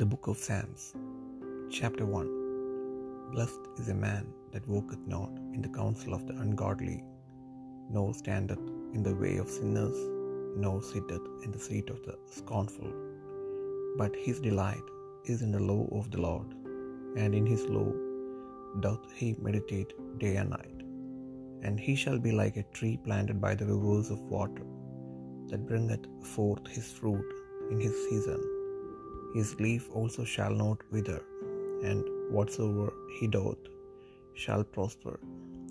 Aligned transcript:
The 0.00 0.06
Book 0.06 0.28
of 0.28 0.36
Psalms, 0.36 0.94
Chapter 1.76 2.06
1 2.06 3.32
Blessed 3.32 3.64
is 3.80 3.88
a 3.88 3.94
man 3.94 4.26
that 4.52 4.68
walketh 4.68 5.04
not 5.08 5.30
in 5.54 5.60
the 5.60 5.74
counsel 5.76 6.14
of 6.14 6.24
the 6.24 6.34
ungodly, 6.34 7.02
nor 7.90 8.14
standeth 8.14 8.60
in 8.94 9.02
the 9.02 9.14
way 9.22 9.38
of 9.38 9.50
sinners, 9.50 9.96
nor 10.56 10.80
sitteth 10.82 11.26
in 11.44 11.50
the 11.50 11.58
seat 11.58 11.90
of 11.90 12.00
the 12.04 12.16
scornful. 12.30 12.92
But 13.96 14.14
his 14.14 14.38
delight 14.38 14.88
is 15.24 15.42
in 15.42 15.50
the 15.50 15.66
law 15.70 15.88
of 15.90 16.12
the 16.12 16.20
Lord, 16.20 16.54
and 17.16 17.34
in 17.34 17.44
his 17.44 17.64
law 17.64 17.92
doth 18.78 19.10
he 19.20 19.34
meditate 19.48 19.94
day 20.20 20.36
and 20.36 20.50
night. 20.50 20.80
And 21.64 21.80
he 21.80 21.96
shall 21.96 22.20
be 22.20 22.30
like 22.30 22.56
a 22.56 22.62
tree 22.62 23.00
planted 23.08 23.40
by 23.40 23.56
the 23.56 23.66
rivers 23.66 24.10
of 24.10 24.20
water, 24.20 24.62
that 25.48 25.66
bringeth 25.66 26.06
forth 26.22 26.68
his 26.68 26.86
fruit 27.00 27.34
in 27.72 27.80
his 27.80 27.96
season. 28.08 28.57
His 29.34 29.58
leaf 29.60 29.88
also 29.92 30.24
shall 30.24 30.54
not 30.54 30.78
wither, 30.90 31.22
and 31.82 32.04
whatsoever 32.30 32.92
he 33.18 33.26
doth 33.26 33.58
shall 34.34 34.64
prosper. 34.64 35.20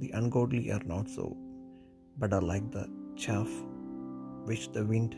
The 0.00 0.10
ungodly 0.10 0.70
are 0.72 0.84
not 0.84 1.08
so, 1.08 1.36
but 2.18 2.32
are 2.32 2.46
like 2.52 2.70
the 2.70 2.86
chaff 3.16 3.50
which 4.44 4.70
the 4.72 4.84
wind 4.84 5.16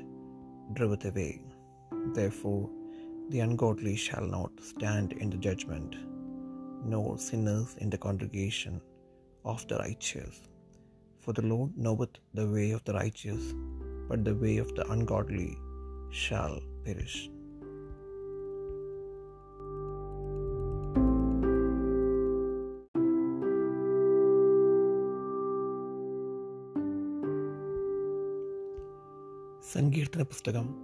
driveth 0.74 1.04
away. 1.04 1.42
Therefore 2.18 2.68
the 3.30 3.40
ungodly 3.40 3.96
shall 3.96 4.26
not 4.26 4.50
stand 4.60 5.12
in 5.12 5.30
the 5.30 5.36
judgment, 5.36 5.94
nor 6.84 7.18
sinners 7.18 7.76
in 7.78 7.88
the 7.88 8.02
congregation 8.06 8.80
of 9.44 9.66
the 9.68 9.78
righteous. 9.78 10.40
For 11.20 11.32
the 11.32 11.46
Lord 11.52 11.70
knoweth 11.76 12.16
the 12.34 12.46
way 12.46 12.72
of 12.72 12.84
the 12.84 12.94
righteous, 12.94 13.54
but 14.08 14.24
the 14.24 14.34
way 14.34 14.58
of 14.58 14.74
the 14.74 14.86
ungodly 14.90 15.56
shall 16.10 16.60
perish. 16.84 17.30
സങ്കീർത്തന 29.72 30.22
പുസ്തകം 30.22 30.74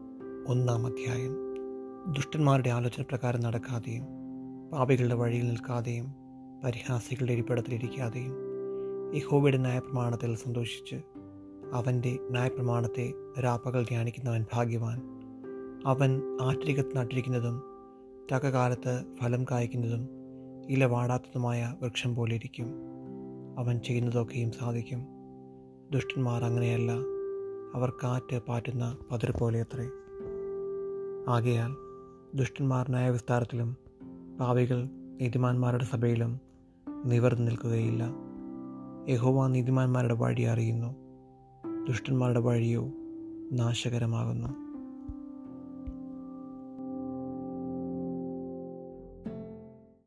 ഒന്നാം 0.48 0.86
അധ്യായം. 0.86 1.36
ദുഷ്ടന്മാരുടെ 2.12 2.70
ആലോചന 2.70 3.02
പ്രകാരം 3.02 3.40
നടക്കാതെയും 3.40 4.04
പാപികളുടെ 4.72 5.14
വഴിയിൽ 5.14 5.48
നിൽക്കാതെയും 5.48 6.14
പരിഹാസികളുടെ 6.64 7.32
ഇരിപ്പിടത്തിലിരിക്കാതെയും 7.32 8.34
യഹോവയുടെ 9.16 9.56
ന്യായപ്രമാണത്തിൽ 9.56 10.36
സന്തോഷിച്ച് 10.36 10.96
അവന്റെ 11.72 12.18
ന്യായപ്രമാണത്തെ 12.30 13.12
രാപ്പകൽ 13.40 13.84
ധ്യാനിക്കുന്നവൻ 13.84 14.44
ഭാഗ്യവാൻ. 14.54 15.00
അവൻ 15.86 16.22
ആറ്റരികത്ത് 16.40 16.96
നട്ടിരിക്കുന്നതും 16.96 17.62
തകകാലത്ത് 18.32 19.04
ഫലം 19.20 19.44
കായ്ക്കുന്നതും 19.44 20.08
ഇല 20.70 20.84
വാടാത്തതുമായ 20.84 21.76
വൃക്ഷം 21.82 22.14
പോലെ 22.14 22.34
ഇരിക്കും. 22.34 22.66
അവൻ 23.58 23.78
ചെയ്യുന്നതൊക്കെയും 23.78 24.52
സാധിക്കും. 24.52 25.06
ദുഷ്ടന്മാർ 25.92 26.44
അങ്ങനെയല്ല. 26.44 27.19
അവർ 27.74 27.90
കാറ്റ് 27.90 28.42
പാറ്റുന്ന 28.42 28.96
പതിർ 29.10 29.30
പോലെ 29.30 29.60
അത്രേ 29.60 29.88
ആകയാൽ 31.28 31.76
ദുഷ്ടന്മാർ 32.36 32.90
ന്യായവിസ്താരത്തിലും 32.90 33.76
പാവികൾ 34.40 34.84
നീതിമാന്മാരുടെ 35.20 35.84
സഭയിലും 35.84 36.40
നിവർന്നു 37.04 37.46
നിൽക്കുകയില്ല. 37.46 38.02
യഹോവ 39.08 39.46
നീതിമാന്മാരുടെ 39.46 40.14
വഴി 40.14 40.42
അറിയുന്നു. 40.42 40.94
ദുഷ്ടന്മാരുടെ 41.86 42.40
വഴിയോ 42.40 42.84
നാശകരമാകുന്നു. 43.52 44.69